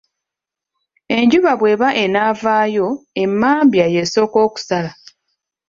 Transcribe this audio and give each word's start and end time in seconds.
Enjuba 1.17 1.51
bw'eba 1.59 1.87
enaavaayo 2.03 2.87
emmambya 3.23 3.85
y'esooka 3.93 4.37
okusala. 4.47 4.91